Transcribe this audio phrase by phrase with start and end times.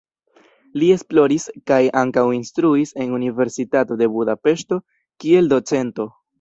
[0.83, 4.83] Li esploris kaj ankaŭ instruis en Universitato de Budapeŝto
[5.25, 6.13] kiel docento.